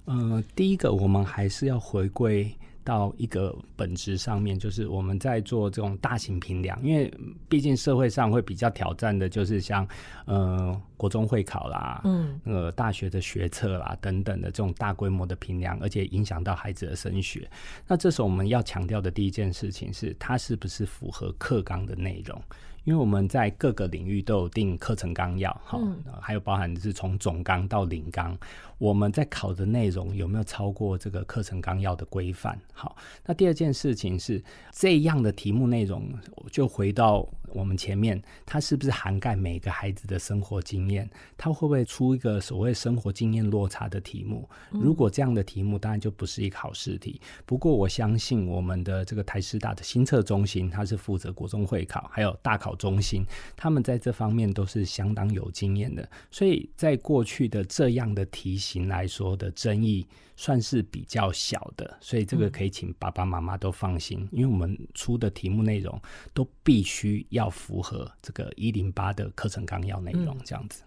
[0.06, 2.52] 呃，第一个我们还是要回归。
[2.88, 7.12] 到一个本质上面，就是我们在做这种大型平量，因为
[7.46, 9.86] 毕竟社会上会比较挑战的，就是像
[10.24, 17.48] 呃国中会考啦，嗯，呃大学的学测啦等等的这种大规模的评量，而且影响到孩子的升学。
[17.86, 22.38] 那这时候我们要强调的第一件事情是，它是不是符合课纲的内容？
[22.84, 25.78] 因为我们在各个领域都有定课程纲要，哈，
[26.20, 28.36] 还有包含是从总纲到领纲，
[28.78, 32.58] 我们在考的内容有没有超过这个课程纲要的规范？
[32.72, 36.02] 好，那第二件事情是这样的题目内容，
[36.50, 37.28] 就回到。
[37.52, 41.08] 我们前面，它是不是涵盖每个孩子的生活经验？
[41.36, 44.48] 它会不会出一个所谓生活经验落差的题目？
[44.70, 47.20] 如果这样的题目，当然就不是一个考试题。
[47.44, 53.24] 不过，我相信我们的这个台师大的新测中心，它是负责国中会考，还有大考中心，
[53.56, 56.08] 他们在这方面都是相当有经验的。
[56.30, 60.06] 所以在过去的这样的题型来说的争议。
[60.40, 66.00] 算是比较小的，所以这个可以请爸爸妈妈都放心，因为我们出的题目内容
[66.32, 70.84] 都必须要符合这个一零八的课程纲要内容，这样子。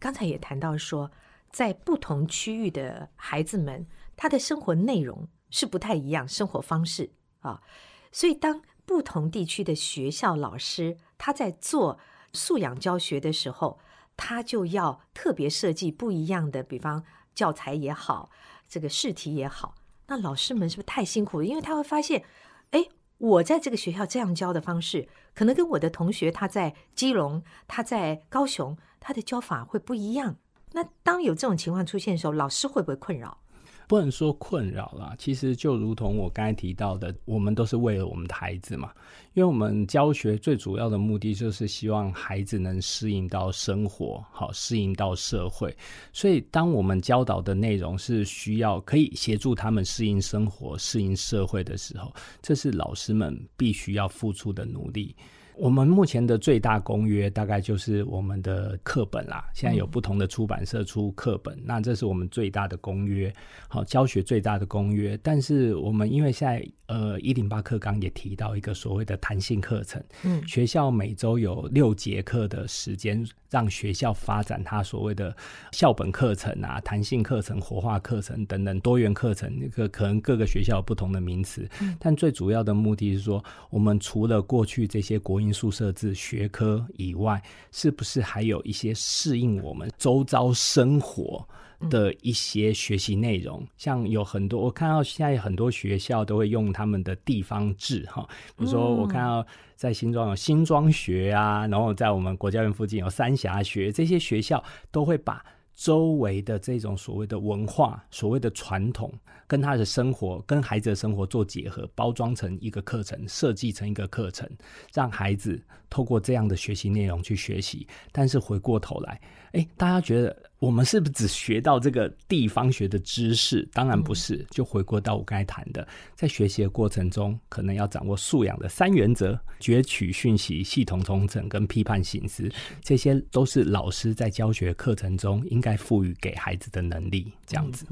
[0.00, 1.12] 刚才也谈到说，
[1.52, 7.62] 在不同区域的孩子们，他的生活内容是不太一样，生活方式啊，
[8.10, 12.00] 所以当不同地区的学校老师他在做
[12.32, 13.78] 素养教学的时候，
[14.16, 18.30] 他就要特别设计不一样的，比方教材也好。
[18.68, 19.74] 这个试题也好，
[20.06, 21.44] 那老师们是不是太辛苦了？
[21.44, 22.24] 因为他会发现，
[22.70, 30.36] 哎，我在这个学校这样教的方式，可能跟我的同学他在基隆、他在高雄，他的教法会不一样。
[30.72, 33.41] 那当有这种情况出现的时候，老师会不会困扰？
[33.86, 38.92] 不能说困扰啦，其实就如同我刚才提到的，我们都是为了我们的孩子嘛。
[39.34, 45.74] 因为我们教学最主要的目的就是希望孩子能适应到生活，好适应到社会。
[46.12, 55.16] 所以，当我们教导的内容是需要可以协助他们适应生活、适应社会的时候，这是老师们必须要付出的努力。
[55.56, 59.44] 我们目前的最大公约大概就是我们的课本啦。
[59.54, 63.32] 现在有不同的出版社出课本，那这是我们最大的公约，
[63.68, 65.18] 好教学最大的公约。
[65.22, 75.34] 但是我们因为现在呃一零八课纲也提到一个所谓的弹性课程，嗯，学校每周有六节课的时间，让学校发展它所谓的
[75.72, 79.50] 校本课程啊、弹性课程、活化课程等等多元课程。
[79.58, 81.66] 那个可能各个学校有不同的名词，
[81.98, 91.46] 但最主要的目的是说，我们除了过去这些国因素设置学科以外，是不是还有一些适应我们周遭生活
[91.88, 93.66] 的一些学习内容？
[93.76, 105.44] 像有很多，我看到现在很多学校都会用他们的地方志，哈，比如说我看到在新庄有新庄学啊，然后在我们国家院附近有三峡学，这些学校都会把。
[105.74, 109.10] 周围的这种所谓的文化、所谓的传统，
[109.46, 114.46] 跟他的生活、跟孩子的生活做结合，包装成一个课程，设计成一个课程，
[114.92, 115.60] 让孩子
[115.92, 117.86] 透过这样的学习内容去学习。
[118.10, 119.20] 但是回过头来，
[119.52, 120.34] 哎，大家觉得？
[120.58, 123.68] 我们是不是只学到这个地方学的知识？
[123.72, 124.46] 当然不是。
[124.48, 132.48] 就回过到我刚才谈的，在学习的过程中，可能要掌握素养的三原则：攫取讯息、系统重整跟批判形式。
[132.80, 137.32] 这些都是老师在教学课程中应该赋予给孩子的能力。
[137.44, 137.84] 这样子。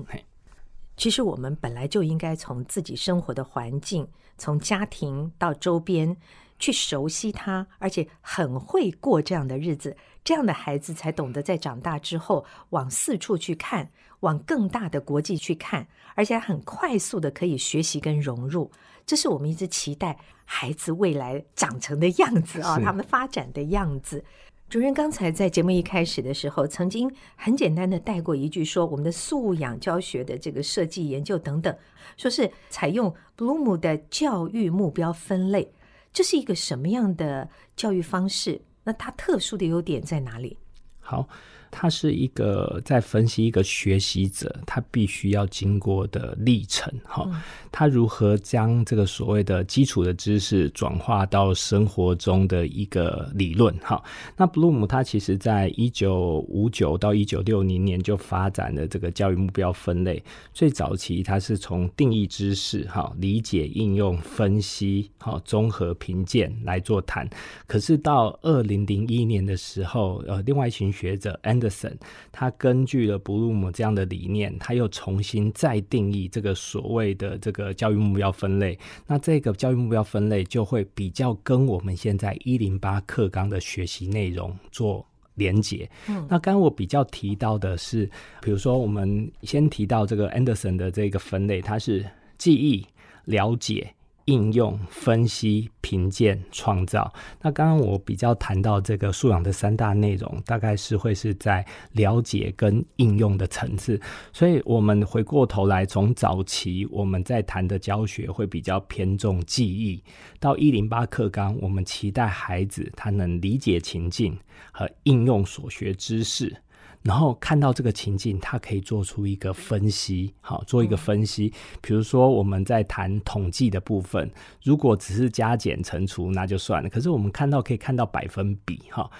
[0.96, 4.06] 其实我们本来就应该从自己生活的环境，
[4.38, 6.16] 从家庭到周边，
[6.60, 18.70] 去熟悉它，而且很会过这样的日子，这样的孩子才懂得在长大之后往四处去看，往更大的国际去看，而且很快速的可以学习跟融入。
[19.04, 24.22] 这是我们一直期待孩子未来长成的样子啊，他们发展的样子。
[24.68, 31.76] 主任刚才在节目一开始的时候，曾经很简单的带过一句，说我们的素养教学的这个设计研究等等，
[32.16, 35.72] 说是采用 Bloom 的教育目标分类，
[36.12, 38.60] 这是一个什么样的教育方式？
[38.84, 40.58] 那它特殊的优点在哪里？
[40.98, 41.28] 好。
[41.70, 47.28] 它是一个在分析一个学习者他必须要经过的历程，哈，
[47.70, 54.02] 他如何将这个所谓的基础的知识转化到生活中的一个理论，哈。
[54.36, 67.28] 那布鲁姆他其实在一九五九到一九六零年就发展了这个教育目标分类，最早期他是从定义知识，哈，理解、应用、分析，哈，综合评鉴来做谈。
[67.66, 71.92] 可是到二零零一年的时候，呃，另外一群学者 Anderson，
[72.32, 78.78] 他根据了布鲁姆这样的理念，他又重新再定义这个所谓的这个教育目标分类。
[79.06, 85.88] 那这个教育目标分类就会比较跟我们现在一零八课纲的学习内容做连接。
[86.08, 88.08] 嗯，那刚刚我比较提到的是，
[88.40, 92.04] 比如说我们先提到这个 Anderson 的这个分类，它是
[92.38, 92.86] 记忆、
[93.26, 93.94] 了解。
[94.26, 97.12] 应用、分析、评鉴、创造。
[97.40, 104.00] 那刚刚我比较谈到这个素养的三大内容，大概是会是在了解跟应用的层次。
[104.32, 110.02] 所以，我们回过头来，从早期我们在谈的教学会比较偏重记忆，
[110.38, 114.38] 到一零八课纲，我们期待孩子他能理解情境
[114.72, 116.56] 和应用所学知识。
[117.02, 121.50] 然后看到这个情境，他可以做出一个分析，好，做一个分析。
[121.80, 124.30] 比如说我们在谈统计的部分，
[124.62, 126.90] 如果只是加减乘除，那就算了。
[126.90, 129.10] 可是我们看到可以看到百分比，哈，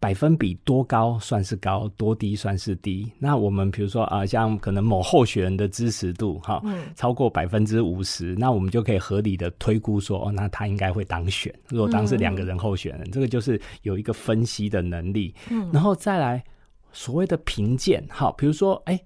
[0.00, 3.08] 百分比多高算是高，多低算是低。
[3.20, 6.60] 那我们比如说啊，像可能某候选人的支持度，哈，
[6.96, 11.54] 超过百分之五十，那我们就可以合理的推估说，哦，那他应该会当选。
[11.68, 15.32] 如果当时两个人候选人，这个就是有一个分析的能力。
[15.50, 16.42] 嗯，然后再来。
[16.92, 19.00] 所谓的评鉴，好，比如说，哎，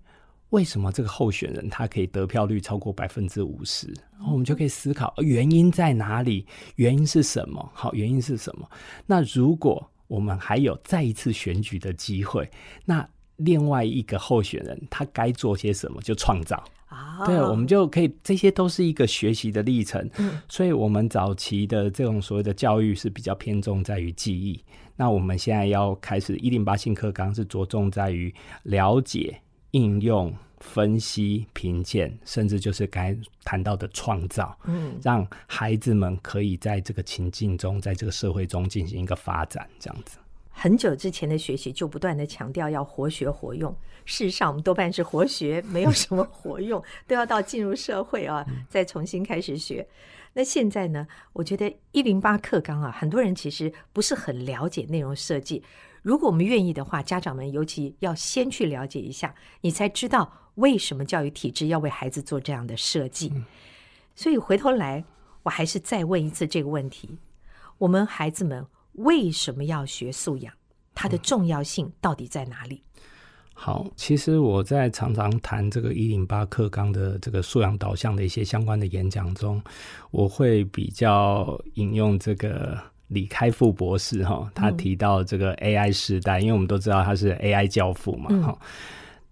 [0.50, 3.86] 为什么这个候选人他可以得票率超过百分之五十？
[4.12, 6.46] 然后我们就可以思考原因在哪里？
[6.76, 7.70] 原因是什么？
[7.74, 8.68] 好，原因是什么？
[9.06, 12.48] 那如果我们还有再一次选举的机会，
[12.84, 16.00] 那另外一个候选人他该做些什么？
[16.02, 20.08] 就创造啊，对，我们就可以，这些都是一个学习的历程。
[20.18, 24.62] 嗯，所以我们早期的这种所谓的教育是比较偏重在于记忆。
[24.96, 28.32] 那我们现在要开始一零八新课纲是着重在于
[28.64, 29.40] 了解、
[29.72, 40.18] 应用、分析、评鉴，甚至就是该谈到的创造，嗯，让孩子们可以在这个情境中，在这个社会中进行一个发展，这样子。
[40.54, 43.74] 很久之前的学习就不断的强调要活学活用，
[44.04, 49.84] 事实上我们多半是 活学，没有什么活用，都要到进入社会啊，再重新开始学。
[50.34, 51.06] 那现在呢？
[51.34, 55.62] 我觉得一零八课纲啊，很多人其实不是很了解内容设计。
[56.02, 63.32] 如果我们愿意的话，家长们尤其要先去了解一下，你才知道为什么教育体制要为孩子做这样的设计。
[64.14, 65.04] 所以回头来，
[65.42, 67.18] 我还是再问一次这个问题：
[67.78, 70.52] 我们孩子们为什么要学素养？
[70.94, 72.82] 它的重要性到底在哪里？
[73.54, 79.62] 好，其实我在常常谈这个一零八课纲的这个素养导向的一些相关的演讲中，
[80.10, 82.76] 我会比较引用这个
[83.08, 88.58] 李开复博士哈，他提到这个 AI 时代，因为我们都知道他是 AI 教父嘛哈，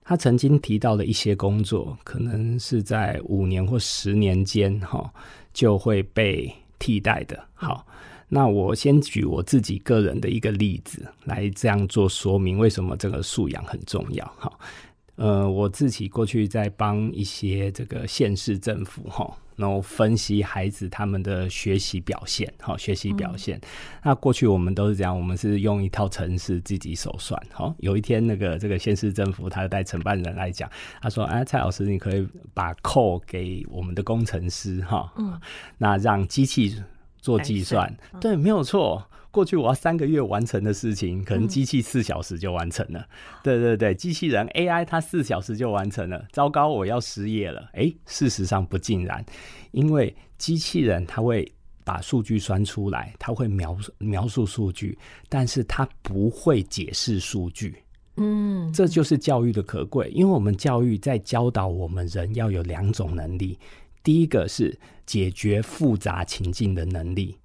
[0.04, 5.12] 他曾经提到的一些工作，可能是在五年或十年间哈
[5.52, 7.42] 就会被替代的。
[7.54, 7.84] 好。
[8.32, 14.24] 那我先举我自己个人的一个例子来这样做说明，为什么这个素养很重要？
[14.38, 14.52] 哈，
[15.16, 23.60] 呃，我自己过去在帮一些这个县市政府哈，然后分析孩子他们的学习表现，哈，学习表现。
[24.04, 27.36] 那过去我们都是这样，我们是用一套程式自己手算。
[27.52, 30.70] 哈，有一天那个这个县市政府他带承办人来讲，
[31.02, 32.24] 他说：“哎，蔡老师，你可以
[32.54, 35.36] 把扣给我们的工程师哈，嗯，
[35.78, 36.80] 那让机器。”
[37.20, 39.06] 做计算，对，没有错。
[39.32, 43.06] 过去我要三个月完成的事情，可能机器四小时就完成了。
[43.44, 46.26] 对对对，机器人 AI 它四小时就完成了。
[46.32, 47.70] 糟糕，我要失业了。
[47.74, 49.24] 哎，事实上不尽然，
[49.70, 51.48] 因为机器人它会
[51.84, 54.98] 把数据算出来，它会描述描述数据，
[55.28, 57.76] 但是它不会解释数据。
[58.16, 63.56] 嗯，这就是教育的可贵，因为我们教育在教导我们人要有两种能力。
[64.02, 67.36] 第一个是解决复杂情境的能力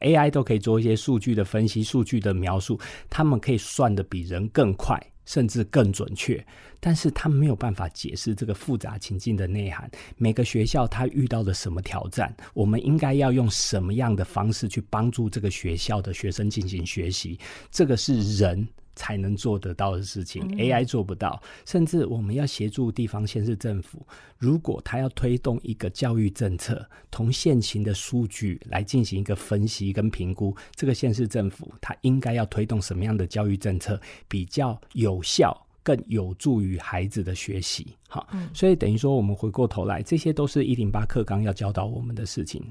[0.00, 5.00] AI 都可以做一些数据的分析、数据的描述，他们可以算的比人更快。
[5.26, 6.46] 甚至更准确，
[6.80, 9.90] 但是他没有办法解释这个复杂情境的内涵。
[10.18, 17.40] 每个学校他遇到了什么挑战，我们应该要用什么样的方式去帮助这个学校的学生进行学习？
[17.70, 21.42] 这个是人才能做得到的事情，AI 做不到。
[21.64, 24.06] 甚至我们要协助地方县市政府，
[24.38, 35.60] 如果他要推动一个教育政策，从现行的数据来进行一个分析跟评估，这个县市政府他应该要推动什么样的教育政策比较有效？
[35.84, 42.64] 更有助于孩子的学习，好，所以等于说，我们回过头来，这些都是一零八课纲要教导我们的事情。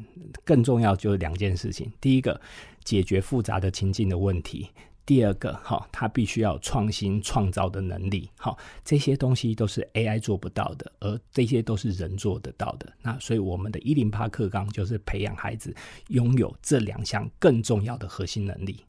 [0.44, 2.42] 更重要就是两件事情：第一个，
[2.84, 4.66] 解决复杂的情境的问题；
[5.06, 8.30] 第二个，哈，他必须要创新创造的能力。
[8.38, 12.92] 好，这些东西都是 AI 做不到的，而这些都是人做得到的。
[13.02, 15.76] 那所以，我们的一零八课纲就是培养孩子
[16.08, 18.86] 拥有这两项更重要的核心能力。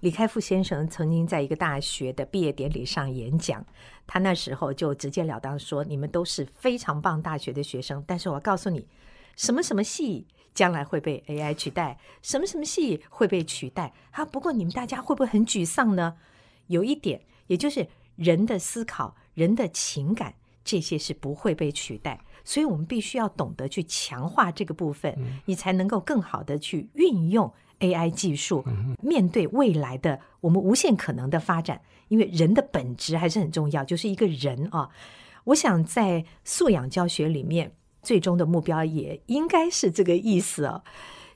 [0.00, 3.64] 李开复先生曾经在一个大学的毕业典礼上演讲，
[4.06, 8.86] 他那时候就直截了当说：“你们都是非常棒大学的学生，但是我告诉你，
[9.36, 13.92] 什么什么系将来会被 AI 取代，什么什么系会被取代。
[14.12, 16.16] 啊，不过你们大家会不会很沮丧呢？
[16.68, 25.16] 有一点，也就是人的思考、人的情感这些是不会被取代，所以我们必须要懂得去强化这个部分，
[25.46, 28.64] 你才能够更好的去运用。” AI 技术
[29.02, 34.88] 面对未来的我们无限可能的发展，因为人的本质还是很重要，就是一个人啊。
[35.42, 37.74] 我想在素养教学里面，
[38.04, 40.82] 最终的目标也应该是这个意思哦。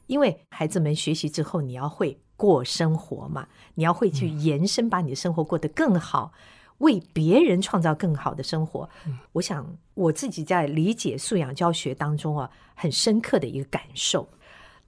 [0.07, 6.33] 因为孩子们学习之后，你要会过生活嘛，你要会去延伸，把你的生活过得更好，
[6.79, 8.89] 为别人创造更好的生活。
[9.33, 14.29] 我想我自己在理解素养教学当中啊，很深刻的一个感受。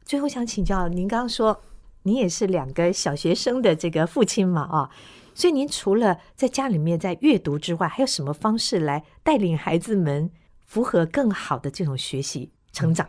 [0.05, 1.61] 最后想请教您，刚刚说
[2.05, 4.63] 您也是两个小学生的这个父亲嘛？
[4.63, 4.91] 啊，
[5.35, 10.31] 所以您除了在家里面在阅读之外，还有什么方式来带领孩子们
[10.71, 13.05] 符合更好的这种学习成长？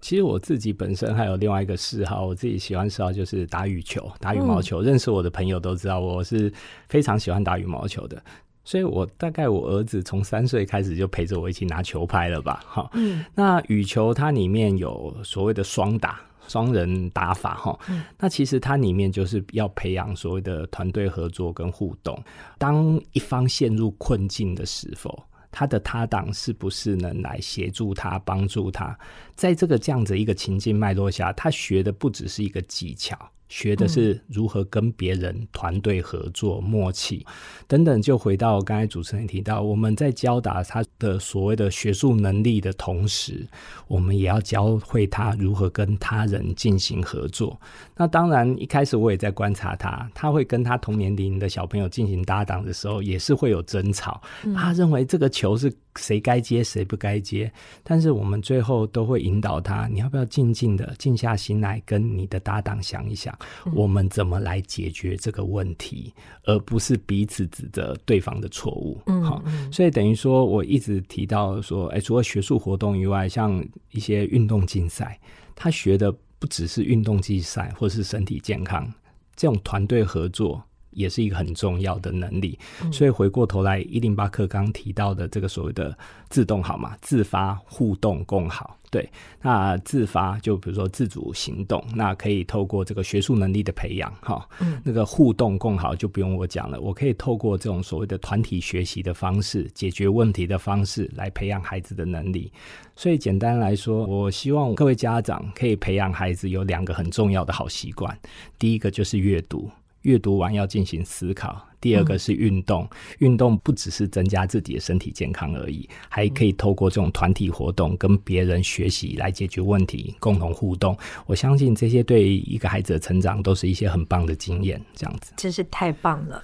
[0.00, 4.80] 其实我自己本身还有另外一个嗜好，我自己喜欢嗜好就是打羽球、打羽毛球。
[4.80, 6.52] 认识我的朋友都知道，我是
[6.88, 8.22] 非常喜欢打羽毛球的。
[8.62, 12.88] 所以我大概我儿子从三岁开始就陪着我一起拿球拍了吧，哈。
[12.92, 13.24] 嗯。
[13.34, 17.76] 那羽球它里面有所谓的双打、双人打法，哈。
[17.88, 18.04] 嗯。
[18.16, 22.16] 那其实它里面就是要培养所谓的团队合作跟互动。
[22.56, 25.24] 当一方陷入困境的时候，
[25.56, 28.98] 他的他党是不是能来协助他、帮助他？
[29.36, 33.16] 在这个这样子一个情境脉络下，他学的不只是一个技巧。
[33.54, 37.24] 学的是如何跟别人团队合作、默契
[37.68, 43.46] 等等，就回到刚才主持人提到，我们在教导他的所谓的学术能力的同时，
[43.86, 47.56] 我们也要教会他如何跟他人进行合作。
[47.96, 54.20] 那当然，一开始我也在观察他，他会跟他同年龄的小朋友进行搭档的时候，也是会有争吵。
[54.56, 55.72] 他认为这个球是。
[55.96, 57.48] 谁该接谁不该接，
[57.84, 59.86] 但是我们最后都会引导他。
[59.86, 63.32] 你要不要静静的静下心来，跟你的搭档想一想，
[63.74, 66.12] 我们怎么来解决这个问题，
[66.44, 69.00] 而不是彼此指责对方的错误。
[69.22, 69.42] 好，
[69.72, 75.18] 所以等于说，我一直提到说，哎，除了学术活动以外，像一些运动竞赛，
[75.54, 78.92] 他学的不只是运动竞赛，或是身体健康，
[79.36, 80.62] 这种团队合作。
[80.96, 82.56] 也是一个很重要的能力，
[82.92, 88.78] 所以回过头来，一零八课刚提到的这个所谓的自动好嘛，自发互动共好。
[88.94, 89.10] 对，
[89.42, 94.48] 那自发就比如说自主行动，那可以透过这个学术能力的培养，哈，
[94.84, 102.52] 那个互动共好就不用我讲了，我可以透过这种所谓的团体学习的方式，解决问题的方式来培养孩子的能力。
[102.94, 108.16] 所以简单来说，我希望各位家长可以培养孩子有两个很重要的好习惯，
[108.60, 109.68] 第一个就是阅读。
[110.04, 111.60] 阅读完要进行思考。
[111.80, 112.88] 第二个是运动，
[113.18, 120.96] 运动不只是增加自己的身体健康而已，还可以透过这种团体活动跟别人学习来解决问题，共同互动。
[121.26, 124.80] 我相信这些对一个孩子的成长都是一些很棒的经验。
[124.94, 126.42] 这样子真是太棒了。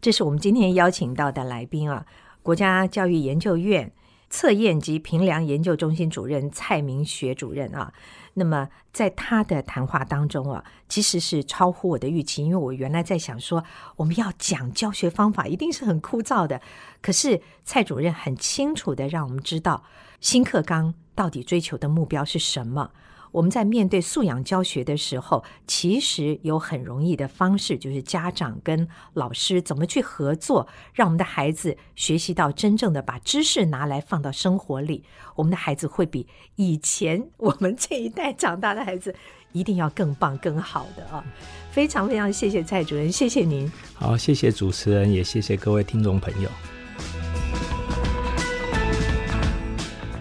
[0.00, 2.06] 这是我们今天邀请到的来宾啊，
[2.40, 3.90] 国家教育研究院
[4.30, 7.92] 测验及评量研究中心主任蔡明学主任啊。
[8.38, 13.62] 那么，在他的谈话当中啊，其实是超乎我的预期，因为我原来在想说，
[13.96, 16.60] 我们要讲教学方法，一定是很枯燥的。
[17.02, 19.82] 可是蔡主任很清楚的让我们知道，
[20.20, 22.92] 新课纲到底追求的目标是什么。
[23.30, 35.04] 我们在面对素养教学的时候，其实有很容易的方式，就是家长跟老师怎么去合作，让我们的孩子学习到真正的把知识拿来放到生活里。
[35.36, 36.26] 我们的孩子会比
[36.56, 39.14] 以前我们这一代长大的孩子
[39.52, 41.24] 一定要更棒、更好的啊！
[41.70, 43.70] 非常非常谢谢蔡主任，谢谢您。
[43.94, 46.48] 好，谢谢主持人，也谢谢各位听众朋友。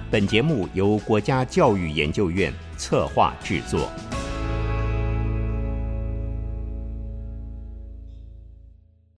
[0.10, 3.90] 本节目由国家教育研究院策划制作。